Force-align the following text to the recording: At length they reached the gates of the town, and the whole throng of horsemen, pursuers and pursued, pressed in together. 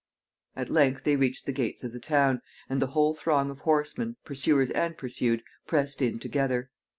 At 0.55 0.71
length 0.71 1.03
they 1.03 1.15
reached 1.15 1.45
the 1.45 1.51
gates 1.51 1.83
of 1.83 1.93
the 1.93 1.99
town, 1.99 2.41
and 2.67 2.81
the 2.81 2.87
whole 2.87 3.13
throng 3.13 3.51
of 3.51 3.59
horsemen, 3.59 4.15
pursuers 4.25 4.71
and 4.71 4.97
pursued, 4.97 5.43
pressed 5.67 6.01
in 6.01 6.17
together. 6.17 6.71